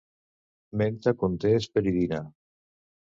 [0.81, 2.23] Menta conté hesperidina.